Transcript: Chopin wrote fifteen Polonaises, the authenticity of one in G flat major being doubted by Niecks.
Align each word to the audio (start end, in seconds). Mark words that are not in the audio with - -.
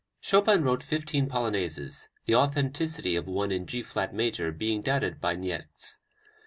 Chopin 0.19 0.63
wrote 0.63 0.81
fifteen 0.81 1.29
Polonaises, 1.29 2.07
the 2.25 2.33
authenticity 2.33 3.15
of 3.15 3.27
one 3.27 3.51
in 3.51 3.67
G 3.67 3.83
flat 3.83 4.15
major 4.15 4.51
being 4.51 4.81
doubted 4.81 5.21
by 5.21 5.35
Niecks. 5.35 5.99